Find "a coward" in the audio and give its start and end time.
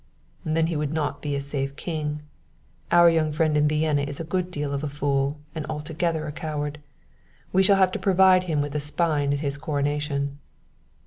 6.25-6.79